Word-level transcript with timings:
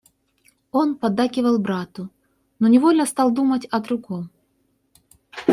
Он 0.71 0.95
поддакивал 0.95 1.59
брату, 1.59 2.09
но 2.57 2.67
невольно 2.67 3.05
стал 3.05 3.29
думать 3.31 3.67
о 3.69 3.79
другом. 3.81 4.31